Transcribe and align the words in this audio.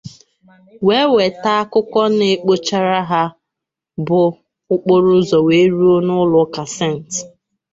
wee 0.85 1.05
wèta 1.15 1.49
akụkọ 1.61 2.01
na 2.17 2.25
a 2.35 2.39
kpụchara 2.41 2.97
ya 3.11 3.21
bụ 4.05 4.21
okporoụzọ 4.73 5.37
wee 5.47 5.65
ruo 5.77 5.95
n'ụlọụka 6.05 6.63
'St 6.69 7.09